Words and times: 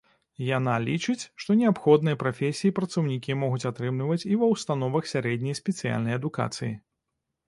Яна 0.45 0.75
лічыць, 0.83 1.21
што 1.41 1.55
неабходныя 1.59 2.17
прафесіі 2.23 2.73
працаўнікі 2.79 3.35
могуць 3.41 3.67
атрымліваць 3.71 4.25
і 4.31 4.39
ва 4.45 4.49
ўстановах 4.55 5.11
сярэдняй 5.13 5.59
спецыяльнай 5.61 6.17
адукацыі. 6.21 6.71